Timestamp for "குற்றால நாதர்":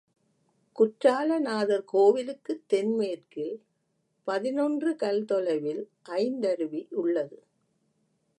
0.75-1.83